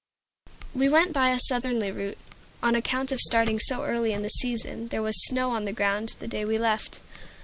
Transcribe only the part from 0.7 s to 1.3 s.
We went by